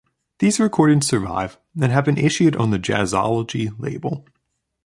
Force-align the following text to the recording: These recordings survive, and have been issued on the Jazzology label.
These 0.39 0.59
recordings 0.59 1.05
survive, 1.05 1.59
and 1.79 1.91
have 1.91 2.05
been 2.05 2.17
issued 2.17 2.55
on 2.55 2.71
the 2.71 2.79
Jazzology 2.79 3.71
label. 3.77 4.25